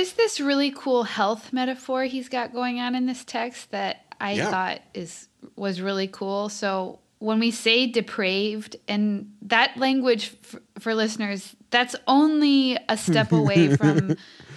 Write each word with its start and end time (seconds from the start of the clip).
is 0.00 0.12
this 0.14 0.40
really 0.40 0.70
cool 0.70 1.04
health 1.04 1.52
metaphor 1.52 2.04
he's 2.04 2.28
got 2.28 2.52
going 2.52 2.80
on 2.80 2.94
in 2.94 3.06
this 3.06 3.24
text 3.24 3.70
that 3.70 4.04
I 4.20 4.32
Yeah. 4.32 4.50
thought 4.50 4.80
is 4.94 5.28
was 5.56 5.80
really 5.80 6.08
cool. 6.08 6.48
So 6.48 6.98
when 7.18 7.38
we 7.38 7.50
say 7.50 7.86
depraved 7.86 8.76
and 8.88 9.32
that 9.42 9.76
language 9.76 10.34
f- 10.44 10.60
for 10.78 10.94
listeners, 10.94 11.54
that's 11.70 11.94
only 12.06 12.78
a 12.88 12.96
step 12.96 13.32
away 13.40 13.76
from 13.76 14.16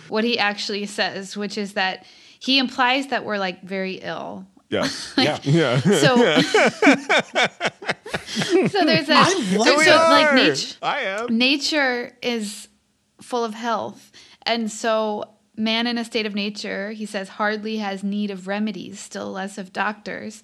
what 0.10 0.24
he 0.24 0.38
actually 0.40 0.86
says, 0.86 1.36
which 1.38 1.58
is 1.58 1.74
that 1.74 2.06
he 2.40 2.58
implies 2.60 3.08
that 3.08 3.24
we're 3.26 3.38
like 3.38 3.64
very 3.64 3.96
ill. 3.96 4.46
Yeah. 4.70 4.88
Yeah. 5.18 5.40
Yeah. 5.44 5.80
So, 5.80 6.16
so 8.68 8.86
there's 8.86 9.10
a 9.10 9.26
so, 9.26 9.40
We 9.78 9.84
so, 9.86 9.98
are. 9.98 10.12
like 10.12 10.34
nature 10.36 10.76
I 10.82 11.00
am. 11.02 11.38
nature 11.38 12.16
is 12.22 12.68
full 13.22 13.44
of 13.44 13.54
health. 13.54 14.12
And 14.46 14.72
so, 14.72 15.33
man 15.56 15.88
in 15.88 15.98
a 15.98 16.06
state 16.06 16.26
of 16.26 16.36
nature, 16.36 16.92
he 16.92 17.06
says, 17.06 17.30
hardly 17.30 17.78
has 17.78 18.04
need 18.04 18.32
of 18.32 18.48
remedies, 18.48 19.00
still 19.00 19.32
less 19.32 19.58
of 19.58 19.72
doctors. 19.72 20.44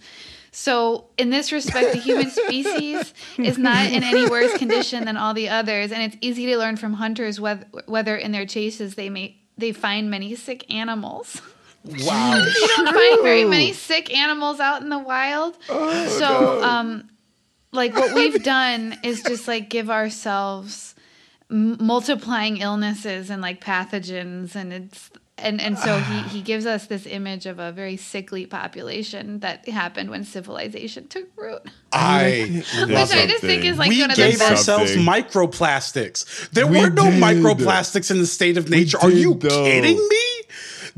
So, 0.52 1.06
in 1.18 1.30
this 1.30 1.52
respect, 1.52 1.94
the 1.94 2.00
human 2.00 2.30
species 2.32 3.14
is 3.38 3.58
not 3.58 3.86
in 3.88 4.04
any 4.04 4.28
worse 4.28 4.58
condition 4.58 5.06
than 5.06 5.18
all 5.18 5.34
the 5.34 5.50
others, 5.50 5.92
and 5.92 6.02
it's 6.02 6.18
easy 6.22 6.48
to 6.48 6.58
learn 6.58 6.76
from 6.78 6.94
hunters 6.94 7.40
whether, 7.40 7.66
whether 7.86 8.16
in 8.16 8.32
their 8.32 8.46
chases 8.46 8.96
they 8.96 9.10
may 9.10 9.36
they 9.58 9.74
find 9.74 10.10
many 10.10 10.36
sick 10.36 10.72
animals. 10.74 11.42
Wow. 11.84 12.44
You 12.46 12.68
don't 12.76 12.94
find 12.94 13.24
very 13.24 13.46
many 13.46 13.74
sick 13.74 14.16
animals 14.16 14.60
out 14.60 14.82
in 14.82 14.90
the 14.90 15.00
wild. 15.00 15.58
so, 15.66 16.64
um, 16.64 17.10
like 17.72 17.94
what 17.94 18.16
we've 18.16 18.42
done 18.44 18.98
is 19.04 19.22
just 19.22 19.48
like 19.48 19.70
give 19.70 19.90
ourselves 19.90 20.96
m- 21.52 21.78
multiplying 21.80 22.58
illnesses 22.58 23.30
and 23.30 23.42
like 23.42 23.64
pathogens, 23.64 24.56
and 24.56 24.72
it's 24.74 25.10
and 25.38 25.62
and 25.62 25.78
so 25.80 25.98
he 26.00 26.22
he 26.30 26.42
gives 26.42 26.66
us 26.66 26.88
this 26.88 27.06
image 27.06 27.46
of 27.46 27.60
a 27.60 27.72
very 27.72 27.96
sickly 27.98 28.46
population 28.46 29.40
that 29.40 29.68
happened 29.70 30.10
when 30.10 30.24
civilization 30.24 31.08
took 31.08 31.28
root, 31.38 31.62
I 31.94 32.64
which 32.88 32.96
I 32.98 33.24
it. 33.24 33.30
just 33.30 33.42
think 33.42 33.64
is 33.66 33.78
like 33.78 33.90
we 33.90 34.02
one 34.02 34.12
of 34.12 34.18
the 34.18 34.24
gave 34.30 34.40
best. 34.40 34.52
ourselves 34.70 34.94
Something. 34.94 35.06
microplastics. 35.08 36.50
There 36.52 36.68
We 36.68 36.82
were 36.82 36.90
no 36.90 37.06
did. 37.10 37.22
microplastics 37.22 38.12
in 38.12 38.20
the 38.20 38.28
state 38.28 38.58
of 38.58 38.70
nature. 38.70 38.98
Are 39.00 39.10
did, 39.10 39.20
you 39.20 39.34
though. 39.36 39.64
kidding 39.64 39.98
me? 39.98 40.39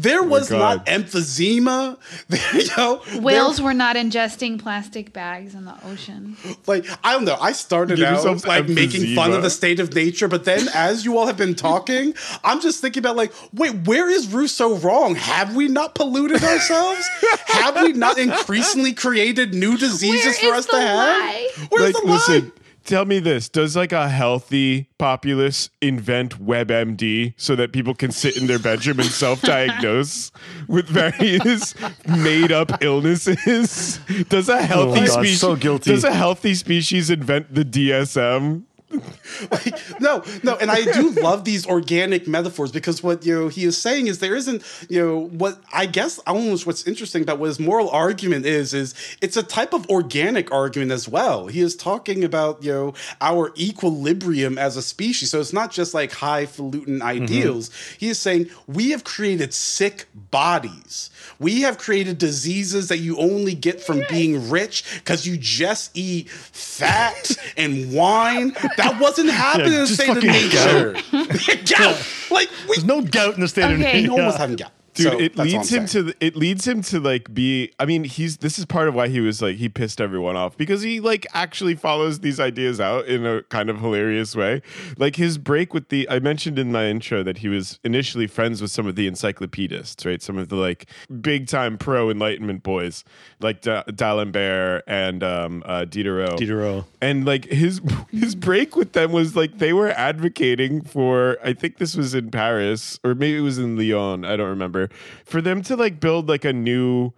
There 0.01 0.23
was 0.23 0.49
not 0.51 0.85
emphysema. 0.85 1.97
There, 2.29 2.55
you 2.61 2.67
know, 2.77 3.01
there- 3.05 3.21
Whales 3.21 3.61
were 3.61 3.73
not 3.73 3.95
ingesting 3.95 4.59
plastic 4.59 5.13
bags 5.13 5.53
in 5.55 5.65
the 5.65 5.75
ocean. 5.85 6.37
like 6.67 6.85
I 7.03 7.13
don't 7.13 7.25
know. 7.25 7.37
I 7.39 7.51
started 7.51 7.97
Give 7.97 8.05
out 8.07 8.15
yourself 8.15 8.45
like 8.47 8.67
making 8.67 9.15
fun 9.15 9.31
of 9.33 9.41
the 9.43 9.49
state 9.49 9.79
of 9.79 9.93
nature, 9.93 10.27
but 10.27 10.45
then 10.45 10.67
as 10.73 11.05
you 11.05 11.17
all 11.17 11.27
have 11.27 11.37
been 11.37 11.55
talking, 11.55 12.13
I'm 12.43 12.61
just 12.61 12.81
thinking 12.81 13.01
about 13.01 13.15
like, 13.15 13.33
wait, 13.53 13.87
where 13.87 14.09
is 14.09 14.27
Rousseau 14.27 14.75
wrong? 14.77 15.15
Have 15.15 15.55
we 15.55 15.67
not 15.67 15.95
polluted 15.95 16.43
ourselves? 16.43 17.07
have 17.47 17.75
we 17.81 17.93
not 17.93 18.17
increasingly 18.17 18.93
created 18.93 19.53
new 19.53 19.77
diseases 19.77 20.41
Where 20.41 20.53
for 20.53 20.57
is 20.57 20.65
us 20.65 20.65
the 20.67 20.71
to 20.73 20.81
have? 20.81 21.69
Where's 21.71 21.93
like, 21.93 22.01
the 22.03 22.07
lie? 22.07 22.13
listen, 22.15 22.51
tell 22.85 23.05
me 23.05 23.19
this: 23.19 23.49
Does 23.49 23.75
like 23.75 23.91
a 23.91 24.09
healthy 24.09 24.89
populace 24.97 25.69
invent 25.81 26.43
WebMD 26.43 27.33
so 27.37 27.55
that 27.55 27.71
people 27.71 27.93
can 27.93 28.11
sit 28.11 28.37
in 28.37 28.47
their 28.47 28.59
bedroom 28.59 28.99
and 28.99 29.09
self-diagnose 29.09 30.31
with 30.67 30.87
various 30.87 31.75
made-up 32.07 32.83
illnesses? 32.83 33.99
Does 34.29 34.49
a 34.49 34.53
oh 34.53 34.57
healthy 34.57 35.01
Oh 35.01 35.05
gosh, 35.05 35.13
species 35.13 35.39
so 35.41 35.55
guilty. 35.55 35.91
Does 35.91 36.03
a 36.03 36.13
healthy 36.13 36.53
species 36.55 37.09
invent 37.09 37.53
the 37.53 37.65
DSM? 37.65 38.63
no, 39.99 40.23
no, 40.43 40.55
and 40.57 40.69
I 40.69 40.83
do 40.83 41.11
love 41.11 41.45
these 41.45 41.65
organic 41.65 42.27
metaphors 42.27 42.71
because 42.71 43.01
what 43.01 43.25
you 43.25 43.33
know 43.33 43.47
he 43.47 43.63
is 43.65 43.77
saying 43.77 44.07
is 44.07 44.19
there 44.19 44.35
isn't 44.35 44.63
you 44.89 44.99
know 44.99 45.27
what 45.27 45.61
I 45.73 45.85
guess 45.85 46.19
almost 46.19 46.65
what's 46.65 46.85
interesting 46.87 47.23
about 47.23 47.39
what 47.39 47.47
his 47.47 47.59
moral 47.59 47.89
argument 47.89 48.45
is 48.45 48.73
is 48.73 48.93
it's 49.21 49.37
a 49.37 49.43
type 49.43 49.73
of 49.73 49.89
organic 49.89 50.51
argument 50.51 50.91
as 50.91 51.07
well. 51.07 51.47
He 51.47 51.61
is 51.61 51.75
talking 51.75 52.23
about 52.23 52.63
you 52.63 52.71
know 52.71 52.93
our 53.19 53.53
equilibrium 53.57 54.57
as 54.57 54.77
a 54.77 54.81
species, 54.81 55.31
so 55.31 55.39
it's 55.39 55.53
not 55.53 55.71
just 55.71 55.93
like 55.93 56.11
highfalutin 56.11 56.99
mm-hmm. 56.99 57.03
ideals. 57.03 57.71
He 57.97 58.09
is 58.09 58.19
saying 58.19 58.49
we 58.67 58.91
have 58.91 59.03
created 59.03 59.53
sick 59.53 60.07
bodies. 60.13 61.09
We 61.39 61.61
have 61.61 61.77
created 61.77 62.17
diseases 62.17 62.87
that 62.89 62.97
you 62.97 63.17
only 63.17 63.53
get 63.55 63.81
from 63.81 64.03
being 64.09 64.49
rich 64.49 64.83
because 64.99 65.25
you 65.25 65.37
just 65.37 65.91
eat 65.95 66.29
fat 66.29 67.31
and 67.57 67.93
wine. 67.93 68.51
That 68.81 68.99
wasn't 68.99 69.29
happening 69.29 69.73
in 69.73 69.79
the 69.81 69.85
just 69.85 69.95
state 69.95 70.09
of 70.09 70.15
fucking 70.15 70.29
nature. 70.31 71.65
gout. 71.75 72.07
Like 72.31 72.49
we, 72.69 72.75
There's 72.75 72.85
no 72.85 73.01
gout 73.01 73.35
in 73.35 73.41
the 73.41 73.47
state 73.49 73.65
Okay. 73.65 73.99
of 74.03 74.07
no 74.07 74.13
one 74.15 74.25
was 74.25 74.35
yeah. 74.35 74.39
having 74.39 74.55
gout. 74.55 74.71
Dude, 74.93 75.11
So 75.13 75.19
it 75.19 75.37
leads 75.37 75.69
him 75.71 75.87
saying. 75.87 76.07
to 76.07 76.13
it 76.19 76.35
leads 76.35 76.67
him 76.67 76.81
to 76.83 76.99
like 76.99 77.33
be. 77.33 77.71
I 77.79 77.85
mean, 77.85 78.03
he's 78.03 78.37
this 78.37 78.59
is 78.59 78.65
part 78.65 78.87
of 78.87 78.93
why 78.95 79.07
he 79.07 79.19
was 79.19 79.41
like 79.41 79.57
he 79.57 79.69
pissed 79.69 80.01
everyone 80.01 80.35
off 80.35 80.57
because 80.57 80.81
he 80.81 80.99
like 80.99 81.25
actually 81.33 81.75
follows 81.75 82.19
these 82.19 82.39
ideas 82.39 82.79
out 82.81 83.05
in 83.05 83.25
a 83.25 83.43
kind 83.43 83.69
of 83.69 83.79
hilarious 83.79 84.35
way. 84.35 84.61
Like 84.97 85.15
his 85.15 85.37
break 85.37 85.73
with 85.73 85.89
the 85.89 86.09
I 86.09 86.19
mentioned 86.19 86.59
in 86.59 86.71
my 86.71 86.85
intro 86.87 87.23
that 87.23 87.39
he 87.39 87.47
was 87.47 87.79
initially 87.83 88.27
friends 88.27 88.61
with 88.61 88.71
some 88.71 88.87
of 88.87 88.95
the 88.95 89.07
encyclopedists, 89.07 90.05
right? 90.05 90.21
Some 90.21 90.37
of 90.37 90.49
the 90.49 90.55
like 90.55 90.87
big 91.21 91.47
time 91.47 91.77
pro 91.77 92.09
enlightenment 92.09 92.63
boys 92.63 93.03
like 93.39 93.61
D- 93.61 93.81
D'Alembert 93.95 94.81
and 94.87 95.23
um, 95.23 95.63
uh, 95.65 95.85
Diderot. 95.85 96.37
Diderot. 96.37 96.85
And 97.01 97.25
like 97.25 97.45
his 97.45 97.81
his 98.11 98.35
break 98.35 98.75
with 98.75 98.93
them 98.93 99.11
was 99.11 99.35
like 99.35 99.57
they 99.59 99.73
were 99.73 99.89
advocating 99.91 100.81
for 100.81 101.37
I 101.43 101.53
think 101.53 101.77
this 101.77 101.95
was 101.95 102.13
in 102.13 102.31
Paris 102.31 102.99
or 103.03 103.15
maybe 103.15 103.37
it 103.37 103.41
was 103.41 103.57
in 103.57 103.77
Lyon, 103.77 104.25
I 104.25 104.35
don't 104.35 104.49
remember, 104.49 104.80
for 105.25 105.41
them 105.41 105.61
to 105.63 105.75
like 105.75 105.99
build 105.99 106.27
like 106.29 106.45
a 106.45 106.53
new 106.53 107.11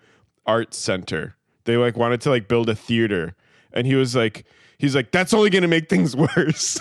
art 0.46 0.74
center. 0.74 1.36
They 1.66 1.78
like 1.78 1.96
wanted 1.98 2.22
to 2.22 2.30
like 2.30 2.48
build 2.48 2.70
a 2.70 2.76
theater. 2.76 3.36
And 3.74 3.88
he 3.88 3.96
was 3.96 4.16
like 4.16 4.46
he's 4.78 4.96
like 4.96 5.12
that's 5.12 5.34
only 5.34 5.50
going 5.50 5.62
to 5.62 5.68
make 5.68 5.90
things 5.90 6.16
worse. 6.38 6.80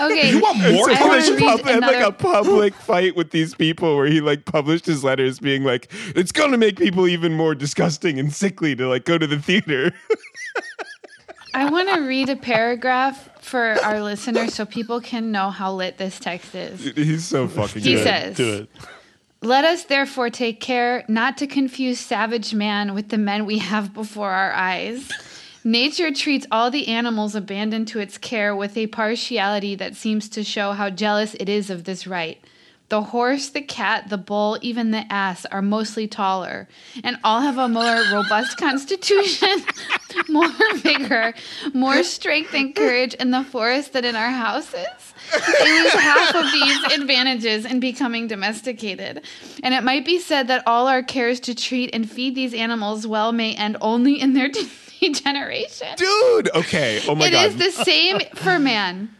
Okay, 0.00 0.30
You 0.30 0.40
want 0.40 0.58
more 0.58 0.90
I 0.90 0.94
So 0.94 1.06
wanna 1.06 1.22
he 1.22 1.36
pub- 1.38 1.60
had 1.62 1.80
like 1.80 2.04
a 2.04 2.12
public 2.12 2.74
fight 2.74 3.16
with 3.16 3.30
these 3.30 3.54
people 3.54 3.96
where 3.96 4.06
he 4.06 4.20
like 4.20 4.44
published 4.44 4.86
his 4.86 5.02
letters 5.04 5.38
being 5.40 5.64
like 5.64 5.90
it's 6.14 6.32
going 6.32 6.50
to 6.52 6.58
make 6.58 6.76
people 6.78 7.06
even 7.08 7.34
more 7.34 7.54
disgusting 7.54 8.18
and 8.18 8.32
sickly 8.32 8.74
to 8.76 8.88
like 8.88 9.04
go 9.04 9.18
to 9.18 9.26
the 9.26 9.38
theater. 9.38 9.92
I 11.58 11.68
want 11.68 11.88
to 11.88 12.02
read 12.02 12.28
a 12.28 12.36
paragraph 12.36 13.28
for 13.42 13.74
our 13.82 14.00
listeners 14.00 14.54
so 14.54 14.64
people 14.64 15.00
can 15.00 15.32
know 15.32 15.50
how 15.50 15.72
lit 15.72 15.98
this 15.98 16.20
text 16.20 16.54
is. 16.54 16.84
He's 16.94 17.26
so 17.26 17.48
fucking 17.48 17.82
He 17.82 17.94
good. 17.94 18.04
says, 18.04 18.36
Do 18.36 18.54
it. 18.58 18.68
Let 19.42 19.64
us 19.64 19.82
therefore 19.82 20.30
take 20.30 20.60
care 20.60 21.04
not 21.08 21.36
to 21.38 21.48
confuse 21.48 21.98
savage 21.98 22.54
man 22.54 22.94
with 22.94 23.08
the 23.08 23.18
men 23.18 23.44
we 23.44 23.58
have 23.58 23.92
before 23.92 24.30
our 24.30 24.52
eyes. 24.52 25.10
Nature 25.64 26.12
treats 26.12 26.46
all 26.52 26.70
the 26.70 26.86
animals 26.86 27.34
abandoned 27.34 27.88
to 27.88 27.98
its 27.98 28.18
care 28.18 28.54
with 28.54 28.76
a 28.76 28.86
partiality 28.86 29.74
that 29.74 29.96
seems 29.96 30.28
to 30.28 30.44
show 30.44 30.70
how 30.72 30.90
jealous 30.90 31.34
it 31.40 31.48
is 31.48 31.70
of 31.70 31.82
this 31.82 32.06
right. 32.06 32.38
The 32.88 33.02
horse, 33.02 33.50
the 33.50 33.60
cat, 33.60 34.08
the 34.08 34.16
bull, 34.16 34.56
even 34.62 34.92
the 34.92 35.04
ass 35.12 35.44
are 35.46 35.60
mostly 35.60 36.08
taller, 36.08 36.68
and 37.04 37.18
all 37.22 37.42
have 37.42 37.58
a 37.58 37.68
more 37.68 38.02
robust 38.10 38.56
constitution, 38.58 39.62
more 40.28 40.48
vigor, 40.76 41.34
more 41.74 42.02
strength 42.02 42.54
and 42.54 42.74
courage 42.74 43.12
in 43.14 43.30
the 43.30 43.44
forest 43.44 43.92
than 43.92 44.06
in 44.06 44.16
our 44.16 44.30
houses. 44.30 44.86
They 45.32 45.82
lose 45.82 45.92
half 45.92 46.34
of 46.34 46.50
these 46.50 46.98
advantages 46.98 47.66
in 47.66 47.78
becoming 47.80 48.26
domesticated. 48.26 49.22
And 49.62 49.74
it 49.74 49.82
might 49.84 50.06
be 50.06 50.18
said 50.18 50.48
that 50.48 50.62
all 50.66 50.86
our 50.88 51.02
cares 51.02 51.40
to 51.40 51.54
treat 51.54 51.90
and 51.92 52.10
feed 52.10 52.34
these 52.34 52.54
animals 52.54 53.06
well 53.06 53.32
may 53.32 53.54
end 53.54 53.76
only 53.82 54.18
in 54.18 54.32
their 54.32 54.48
degeneration. 55.00 55.88
Dude, 55.96 56.50
okay. 56.54 57.02
Oh 57.06 57.14
my 57.14 57.26
It 57.26 57.32
god. 57.32 57.46
is 57.48 57.56
the 57.56 57.84
same 57.84 58.20
for 58.34 58.58
man. 58.58 59.14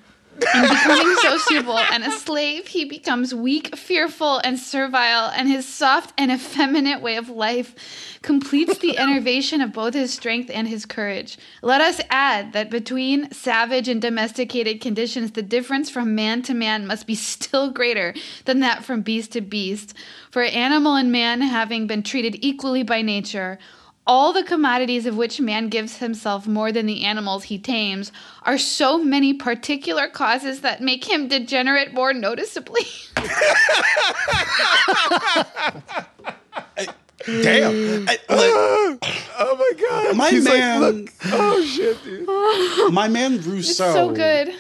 In 0.55 0.62
becoming 0.62 1.17
sociable 1.17 1.79
and 1.79 2.05
a 2.05 2.12
slave, 2.12 2.69
he 2.69 2.85
becomes 2.85 3.35
weak, 3.35 3.76
fearful, 3.76 4.38
and 4.38 4.58
servile, 4.58 5.31
and 5.35 5.49
his 5.49 5.67
soft 5.67 6.12
and 6.17 6.31
effeminate 6.31 7.00
way 7.00 7.17
of 7.17 7.29
life 7.29 7.75
completes 8.23 8.79
the 8.79 8.99
enervation 8.99 9.61
of 9.61 9.73
both 9.73 9.94
his 9.94 10.12
strength 10.12 10.50
and 10.52 10.69
his 10.69 10.87
courage. 10.87 11.38
Let 11.62 11.81
us 11.81 12.00
add 12.11 12.52
that 12.52 12.70
between 12.70 13.32
savage 13.32 13.88
and 13.88 14.00
domesticated 14.00 14.81
conditions, 14.81 15.32
the 15.32 15.43
difference 15.43 15.90
from 15.90 16.14
man 16.14 16.43
to 16.43 16.55
man 16.55 16.87
must 16.87 17.06
be 17.06 17.14
still 17.17 17.70
greater 17.70 18.14
than 18.44 18.61
that 18.61 18.84
from 18.84 19.02
beast 19.02 19.32
to 19.32 19.41
beast. 19.41 19.94
For 20.31 20.43
animal 20.43 20.94
and 20.94 21.11
man 21.11 21.41
having 21.41 21.87
been 21.87 22.02
treated 22.02 22.44
equally 22.44 22.82
by 22.82 23.02
nature, 23.02 23.58
all 24.08 24.32
the 24.32 24.43
commodities 24.43 25.05
of 25.06 25.16
which 25.16 25.38
man 25.40 25.69
gives 25.69 25.99
himself 25.99 26.46
more 26.49 26.72
than 26.72 26.87
the 26.87 27.05
animals 27.05 27.44
he 27.44 27.58
tames 27.58 28.10
are 28.43 28.56
so 28.58 28.96
many 29.05 29.34
particular 29.34 30.08
causes 30.08 30.62
that 30.62 30.81
make 30.81 31.05
him 31.08 31.28
degenerate 31.28 31.93
more 31.93 32.12
noticeably. 32.14 32.87
Damn. 37.26 38.08
I- 38.08 38.12
like, 38.12 38.20
oh 39.38 39.56
my 39.58 39.72
god. 39.81 40.16
My 40.16 40.31
He's 40.31 40.44
man- 40.44 40.81
like, 40.81 40.94
look. 40.94 41.10
Oh 41.26 41.62
shit, 41.62 42.02
dude. 42.05 42.26
my 42.93 43.08
man 43.08 43.34
It's 43.34 43.46
Rousseau. 43.46 43.93
so 43.93 44.10
good. 44.12 44.55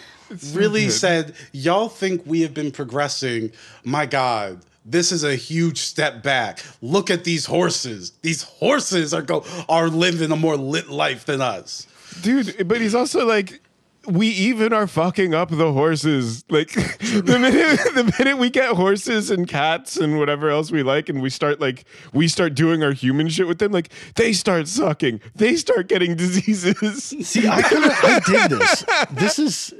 really 0.52 0.82
good. 0.84 0.92
said, 0.92 1.34
"Y'all 1.52 1.88
think 1.88 2.22
we 2.26 2.42
have 2.42 2.52
been 2.54 2.70
progressing? 2.70 3.52
My 3.84 4.04
God." 4.06 4.60
This 4.90 5.12
is 5.12 5.22
a 5.22 5.36
huge 5.36 5.78
step 5.78 6.22
back. 6.22 6.64
Look 6.80 7.10
at 7.10 7.24
these 7.24 7.44
horses. 7.46 8.12
These 8.22 8.42
horses 8.42 9.12
are 9.12 9.22
go 9.22 9.44
are 9.68 9.88
living 9.88 10.32
a 10.32 10.36
more 10.36 10.56
lit 10.56 10.88
life 10.88 11.26
than 11.26 11.40
us. 11.42 11.86
dude. 12.22 12.66
But 12.66 12.80
he's 12.80 12.94
also 12.94 13.26
like, 13.26 13.60
we 14.06 14.28
even 14.28 14.72
are 14.72 14.86
fucking 14.86 15.34
up 15.34 15.50
the 15.50 15.70
horses. 15.72 16.42
Like 16.48 16.72
the 16.72 17.38
minute 17.38 17.78
the 17.94 18.14
minute 18.18 18.38
we 18.38 18.48
get 18.48 18.70
horses 18.74 19.30
and 19.30 19.46
cats 19.46 19.98
and 19.98 20.18
whatever 20.18 20.48
else 20.48 20.70
we 20.70 20.82
like, 20.82 21.10
and 21.10 21.20
we 21.20 21.28
start 21.28 21.60
like 21.60 21.84
we 22.14 22.26
start 22.26 22.54
doing 22.54 22.82
our 22.82 22.92
human 22.92 23.28
shit 23.28 23.46
with 23.46 23.58
them, 23.58 23.72
like 23.72 23.90
they 24.14 24.32
start 24.32 24.68
sucking, 24.68 25.20
they 25.34 25.56
start 25.56 25.88
getting 25.88 26.16
diseases. 26.24 27.04
See, 27.28 27.46
I 27.46 27.60
kind 27.60 27.84
of 27.84 27.92
I 27.92 28.20
dig 28.24 28.58
this. 28.58 28.84
This 29.10 29.38
is 29.38 29.74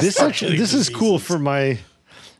this 0.00 0.20
actually 0.20 0.56
this 0.56 0.74
is 0.74 0.88
cool 0.88 1.20
for 1.20 1.38
my 1.38 1.78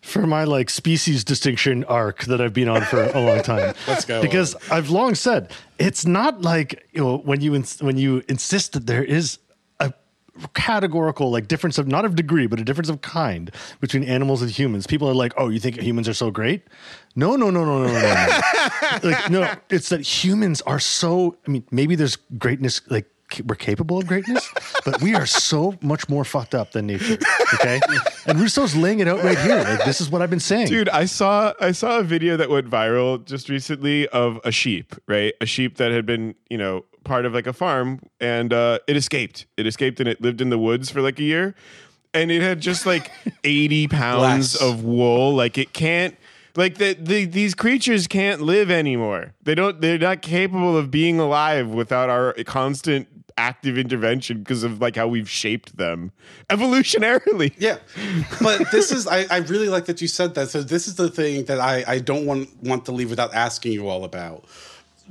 for 0.09 0.27
my 0.27 0.45
like 0.45 0.71
species 0.71 1.25
distinction 1.25 1.85
arc 1.85 2.25
that 2.25 2.41
I've 2.41 2.53
been 2.53 2.69
on 2.69 2.83
for 2.83 3.03
a 3.03 3.21
long 3.21 3.43
time. 3.43 3.75
Let's 3.87 4.05
go. 4.05 4.23
Because 4.23 4.57
I've 4.71 4.91
long 4.91 5.15
said 5.15 5.53
it's 5.79 6.07
not 6.07 6.43
like 6.43 6.89
you 6.93 7.03
know 7.03 7.19
when 7.19 7.41
you 7.41 7.55
ins- 7.55 7.83
when 7.83 7.97
you 7.97 8.23
insist 8.29 8.73
that 8.73 8.87
there 8.87 9.05
is 9.05 9.39
a 9.81 9.93
categorical 10.55 11.31
like 11.31 11.49
difference 11.49 11.79
of 11.79 11.87
not 11.87 12.05
of 12.05 12.15
degree 12.17 12.47
but 12.47 12.59
a 12.61 12.65
difference 12.65 12.89
of 12.89 13.01
kind 13.03 13.51
between 13.81 14.05
animals 14.05 14.43
and 14.43 14.51
humans. 14.51 14.87
People 14.87 15.09
are 15.09 15.15
like, 15.15 15.33
"Oh, 15.37 15.49
you 15.49 15.61
think 15.61 15.81
humans 15.81 16.09
are 16.09 16.15
so 16.15 16.31
great?" 16.31 16.63
No, 17.15 17.37
no, 17.37 17.51
no, 17.51 17.65
no, 17.65 17.85
no, 17.85 17.93
no, 17.93 18.01
no. 18.01 18.41
like 19.11 19.31
no, 19.31 19.55
it's 19.71 19.91
that 19.91 20.01
humans 20.01 20.63
are 20.63 20.81
so 20.81 21.37
I 21.47 21.51
mean, 21.51 21.65
maybe 21.71 21.95
there's 21.95 22.17
greatness 22.39 22.81
like 22.89 23.07
we're 23.47 23.55
capable 23.55 23.99
of 23.99 24.07
greatness, 24.07 24.49
but 24.85 25.01
we 25.03 25.15
are 25.15 25.27
so 25.27 25.75
much 25.83 26.09
more 26.09 26.25
fucked 26.25 26.55
up 26.55 26.73
than 26.73 26.87
nature. 26.87 27.19
Okay, 27.55 27.81
and 28.27 28.39
Rousseau's 28.39 28.77
laying 28.77 29.01
it 29.01 29.09
out 29.09 29.23
right 29.25 29.39
here. 29.39 29.59
Like 29.65 29.85
this 29.85 30.01
is 30.01 30.11
what 30.11 30.21
I've 30.23 30.31
been 30.31 30.41
saying. 30.41 30.69
Dude, 30.69 30.89
I 30.91 31.07
saw 31.07 31.53
I 31.61 31.73
saw 31.73 31.99
a 31.99 32.03
video 32.03 32.37
that 32.37 32.51
went 32.51 32.69
viral 32.69 33.25
just 33.25 33.49
recently 33.49 34.07
of 34.09 34.39
a 34.45 34.53
sheep, 34.53 34.95
right? 35.07 35.33
A 35.41 35.47
sheep 35.47 35.77
that 35.79 35.91
had 35.91 36.05
been, 36.05 36.35
you 36.51 36.59
know, 36.59 36.85
part 37.05 37.25
of 37.25 37.33
like 37.33 37.47
a 37.47 37.53
farm 37.53 38.01
and 38.21 38.53
uh 38.53 38.81
it 38.87 38.97
escaped. 38.97 39.47
It 39.57 39.67
escaped 39.67 39.99
and 40.01 40.09
it 40.09 40.21
lived 40.21 40.41
in 40.41 40.51
the 40.51 40.59
woods 40.59 40.91
for 40.91 41.01
like 41.01 41.19
a 41.19 41.23
year. 41.23 41.55
And 42.15 42.31
it 42.31 42.43
had 42.43 42.61
just 42.61 42.87
like 42.87 43.11
80 43.45 43.89
pounds 43.89 44.57
Bless. 44.59 44.63
of 44.63 44.83
wool. 44.85 45.35
Like 45.35 45.57
it 45.59 45.73
can't 45.73 46.17
like 46.59 46.79
the, 46.79 46.95
the 46.95 47.25
these 47.25 47.55
creatures 47.55 48.09
can't 48.09 48.41
live 48.43 48.69
anymore. 48.69 49.33
They 49.45 49.55
don't 49.55 49.81
they're 49.81 49.97
not 49.97 50.23
capable 50.23 50.77
of 50.77 50.91
being 50.91 51.21
alive 51.21 51.69
without 51.69 52.11
our 52.11 52.33
constant 52.45 53.07
active 53.37 53.79
intervention 53.79 54.41
because 54.41 54.65
of 54.65 54.81
like 54.81 54.97
how 54.97 55.07
we've 55.07 55.31
shaped 55.31 55.77
them 55.77 56.11
evolutionarily. 56.51 57.55
Yeah, 57.59 57.79
but 58.43 58.73
this 58.73 58.91
is 58.91 59.07
I, 59.07 59.27
I 59.31 59.39
really 59.39 59.69
like 59.69 59.85
that 59.85 60.01
you 60.03 60.09
said 60.09 60.35
that. 60.35 60.49
So 60.49 60.63
this 60.63 60.89
is 60.89 60.97
the 60.97 61.09
thing 61.09 61.45
that 61.45 61.61
I 61.61 61.85
I 61.87 61.99
don't 62.01 62.27
want 62.27 62.49
want 62.63 62.85
to 62.87 62.93
leave 62.93 63.09
without 63.09 63.33
asking 63.35 63.73
you 63.73 63.89
all 63.89 64.05
about. 64.05 64.45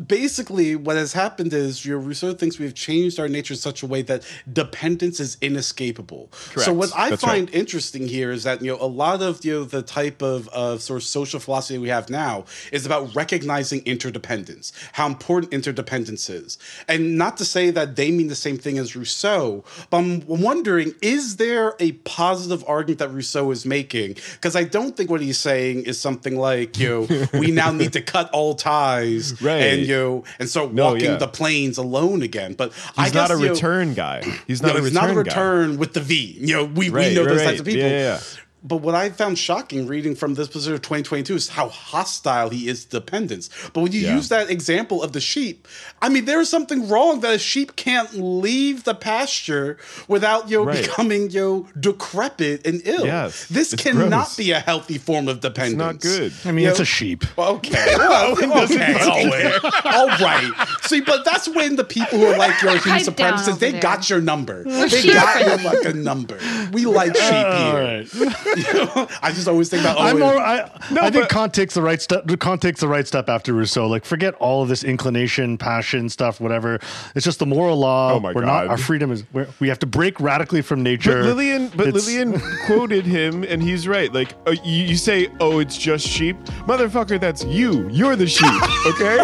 Basically, 0.05 0.75
what 0.75 0.95
has 0.95 1.13
happened 1.13 1.53
is 1.53 1.85
your 1.85 1.97
Rousseau 1.99 2.33
thinks 2.33 2.59
we've 2.59 2.75
changed 2.75 3.19
our 3.19 3.27
nature 3.27 3.53
in 3.53 3.57
such 3.59 3.83
a 3.83 3.87
way 3.87 4.01
that 4.03 4.23
dependence 4.51 5.19
is 5.19 5.37
inescapable. 5.41 6.29
Correct. 6.31 6.61
So 6.65 6.73
what 6.73 6.91
I 6.95 7.09
That's 7.11 7.21
find 7.23 7.47
right. 7.49 7.55
interesting 7.55 8.07
here 8.07 8.31
is 8.31 8.43
that 8.43 8.61
you 8.61 8.71
know 8.71 8.77
a 8.81 8.85
lot 8.87 9.21
of 9.21 9.43
you 9.43 9.53
know 9.53 9.63
the 9.63 9.81
type 9.81 10.21
of 10.21 10.47
of 10.49 10.81
sort 10.81 10.97
of 11.01 11.03
social 11.03 11.39
philosophy 11.39 11.77
we 11.77 11.89
have 11.89 12.09
now 12.09 12.45
is 12.71 12.85
about 12.85 13.15
recognizing 13.15 13.81
interdependence, 13.85 14.71
how 14.93 15.07
important 15.07 15.53
interdependence 15.53 16.29
is, 16.29 16.57
and 16.87 17.17
not 17.17 17.37
to 17.37 17.45
say 17.45 17.71
that 17.71 17.95
they 17.95 18.11
mean 18.11 18.27
the 18.27 18.35
same 18.35 18.57
thing 18.57 18.77
as 18.77 18.95
Rousseau, 18.95 19.63
but 19.89 19.97
I'm 19.97 20.25
wondering 20.27 20.93
is 21.01 21.37
there 21.37 21.75
a 21.79 21.93
positive 22.03 22.63
argument 22.67 22.99
that 22.99 23.09
Rousseau 23.09 23.49
is 23.51 23.65
making? 23.65 24.17
Because 24.33 24.55
I 24.55 24.63
don't 24.63 24.95
think 24.95 25.09
what 25.09 25.21
he's 25.21 25.39
saying 25.39 25.83
is 25.83 25.99
something 25.99 26.35
like 26.37 26.77
you 26.77 27.07
know 27.09 27.27
we 27.39 27.51
now 27.51 27.71
need 27.71 27.93
to 27.93 28.01
cut 28.01 28.29
all 28.31 28.55
ties 28.55 29.41
Right. 29.41 29.61
and 29.61 29.86
you 29.87 30.23
and 30.39 30.49
start 30.49 30.73
No, 30.73 30.85
walking 30.85 31.05
yeah. 31.05 31.15
the 31.17 31.27
plains 31.27 31.77
alone 31.77 32.21
again. 32.21 32.53
But 32.53 32.73
I 32.97 33.05
He's 33.05 33.13
guess 33.13 33.29
not 33.29 33.37
a 33.37 33.39
you 33.41 33.47
know, 33.47 33.53
return 33.53 33.93
guy. 33.93 34.21
He's 34.45 34.61
no, 34.61 34.67
not 34.69 34.75
a 34.75 34.79
it's 34.79 34.93
return 34.93 35.01
not 35.01 35.09
a 35.09 35.13
guy. 35.13 35.19
return 35.19 35.77
with 35.77 35.93
the 35.93 36.01
V. 36.01 36.37
You 36.39 36.53
know, 36.55 36.65
we, 36.65 36.89
Right, 36.89 37.09
we 37.09 37.15
know 37.15 37.21
right, 37.23 37.29
those 37.29 37.37
right. 37.39 37.45
types 37.45 37.59
of 37.61 37.65
people. 37.65 37.81
Yeah, 37.81 37.89
yeah, 37.89 38.19
yeah. 38.19 38.19
But 38.67 38.77
what 38.77 38.95
I 38.95 39.09
found 39.09 39.37
shocking 39.39 39.87
reading 39.87 40.13
from 40.15 40.33
this 40.33 40.47
position 40.49 40.73
of 40.73 40.81
2022 40.81 41.35
is 41.35 41.47
how 41.49 41.69
hostile 41.69 42.49
he 42.49 42.67
is 42.67 42.83
to 42.85 42.97
dependence. 42.99 43.49
But 43.73 43.81
when 43.81 43.91
you 43.93 44.01
Yeah. 44.01 44.15
use 44.15 44.27
that 44.29 44.49
example 44.49 45.01
of 45.01 45.13
the 45.13 45.21
sheep, 45.21 45.67
I 46.01 46.09
mean, 46.09 46.25
there 46.25 46.41
is 46.41 46.49
something 46.49 46.89
wrong 46.89 47.21
that 47.21 47.33
a 47.33 47.39
sheep 47.39 47.75
can't 47.77 48.09
leave 48.13 48.83
the 48.83 48.93
pasture 48.95 49.77
without 50.07 50.49
you 50.49 50.63
Right. 50.63 50.81
becoming 50.83 51.29
you 51.29 51.67
decrepit 51.79 52.65
and 52.67 52.81
ill. 52.85 53.05
Yes, 53.05 53.45
this 53.49 53.71
it's 53.73 53.81
cannot 53.83 54.09
gross. 54.09 54.35
be 54.35 54.51
a 54.51 54.59
healthy 54.59 54.97
form 54.97 55.27
of 55.27 55.39
dependence. 55.39 55.77
not 55.77 55.99
good. 56.01 56.33
I 56.43 56.51
mean, 56.51 56.63
You 56.65 56.71
it's 56.71 56.79
know, 56.79 56.83
a 56.83 56.85
sheep. 56.85 57.23
Okay. 57.37 57.85
Well, 57.97 58.35
oh, 58.39 58.63
okay. 58.63 58.93
All 58.93 59.27
right. 59.29 59.85
All 59.85 60.07
right. 60.07 60.51
See, 60.83 61.01
but 61.01 61.23
that's 61.25 61.47
when 61.47 61.75
the 61.75 61.83
people 61.83 62.17
who 62.19 62.25
are 62.25 62.37
like 62.37 62.61
your 62.61 62.77
human 62.83 63.01
supremacists, 63.01 63.59
they 63.59 63.71
there. 63.71 63.81
got 63.81 64.09
your 64.09 64.21
number. 64.21 64.63
They 64.63 64.89
sheep 64.89 65.13
got 65.13 65.39
your 65.45 65.57
friendly. 65.57 65.83
fucking 65.83 66.03
number. 66.03 66.37
We 66.71 66.85
like 66.85 67.15
sheep 67.15 67.23
All 67.33 67.71
here. 67.71 68.05
right. 68.15 68.56
I 69.21 69.31
just 69.33 69.47
always 69.47 69.69
think 69.69 69.81
about. 69.83 69.97
Oh, 69.97 70.01
I'm 70.01 70.17
it- 70.17 70.19
more. 70.19 70.37
I, 70.37 70.61
I 70.63 71.09
think 71.11 71.13
but- 71.13 71.29
Kant 71.29 71.53
takes 71.53 71.73
the 71.73 71.81
right 71.81 72.01
step. 72.01 72.25
Kant 72.39 72.61
takes 72.61 72.79
the 72.79 72.87
right 72.87 73.05
step 73.07 73.29
after 73.29 73.53
Rousseau. 73.53 73.87
Like, 73.87 74.05
forget 74.05 74.33
all 74.35 74.63
of 74.63 74.69
this 74.69 74.83
inclination, 74.83 75.57
passion 75.57 76.09
stuff, 76.09 76.39
whatever. 76.41 76.79
It's 77.15 77.25
just 77.25 77.39
the 77.39 77.45
moral 77.45 77.77
law. 77.77 78.13
Oh 78.13 78.19
my 78.19 78.33
we're 78.33 78.41
not. 78.45 78.63
God. 78.63 78.67
Our 78.71 78.77
freedom 78.77 79.11
is. 79.11 79.23
We're, 79.33 79.47
we 79.59 79.67
have 79.69 79.79
to 79.79 79.85
break 79.87 80.19
radically 80.19 80.61
from 80.61 80.83
nature. 80.83 81.21
But 81.21 81.25
Lillian, 81.35 81.67
but 81.69 81.87
It's- 81.87 82.05
Lillian 82.07 82.39
quoted 82.65 83.05
him, 83.05 83.43
and 83.43 83.61
he's 83.61 83.87
right. 83.87 84.11
Like 84.13 84.33
uh, 84.47 84.51
you, 84.63 84.83
you 84.85 84.95
say, 84.97 85.29
"Oh, 85.39 85.59
it's 85.59 85.77
just 85.77 86.07
sheep, 86.07 86.37
motherfucker." 86.67 87.19
That's 87.19 87.43
you. 87.45 87.87
You're 87.89 88.15
the 88.15 88.27
sheep. 88.27 88.47
Okay, 88.87 89.17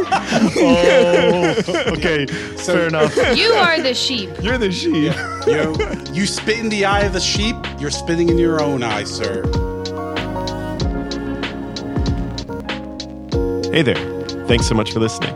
Oh, 0.58 1.64
okay. 1.94 2.26
fair 2.26 2.88
enough. 2.88 3.16
You 3.38 3.52
are 3.54 3.82
the 3.82 3.94
sheep. 3.94 4.30
you're 4.42 4.58
the 4.58 4.72
sheep. 4.72 5.14
You, 5.48 5.54
know, 5.54 5.76
you 6.14 6.26
spit 6.26 6.60
in 6.60 6.70
the 6.70 6.86
eye 6.86 7.02
of 7.02 7.14
the 7.14 7.20
sheep, 7.20 7.56
you're 7.80 7.92
spitting 7.92 8.30
in 8.30 8.38
your 8.38 8.62
own 8.62 8.84
eye, 8.84 9.04
sir. 9.14 9.44
Hey 13.72 13.82
there. 13.82 13.96
Thanks 14.48 14.68
so 14.68 14.76
much 14.76 14.92
for 14.92 15.00
listening. 15.00 15.34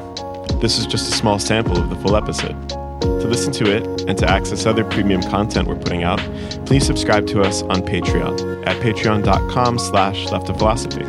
This 0.59 0.77
is 0.77 0.85
just 0.85 1.11
a 1.11 1.15
small 1.15 1.39
sample 1.39 1.77
of 1.77 1.89
the 1.89 1.95
full 1.97 2.15
episode. 2.15 2.69
To 2.69 3.27
listen 3.27 3.51
to 3.53 3.75
it 3.75 3.85
and 4.07 4.17
to 4.19 4.29
access 4.29 4.65
other 4.65 4.83
premium 4.83 5.21
content 5.21 5.67
we're 5.67 5.75
putting 5.75 6.03
out, 6.03 6.19
please 6.65 6.85
subscribe 6.85 7.25
to 7.27 7.41
us 7.41 7.61
on 7.63 7.81
Patreon 7.81 8.67
at 8.67 8.81
patreon.com 8.81 9.79
slash 9.79 10.25
left 10.25 10.49
of 10.49 10.57
philosophy. 10.57 11.05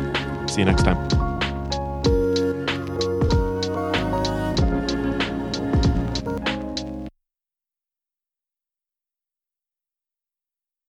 See 0.47 0.61
you 0.61 0.65
next 0.65 0.83
time. 0.83 1.28